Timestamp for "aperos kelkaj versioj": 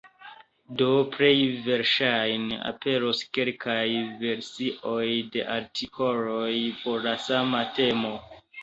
2.71-5.07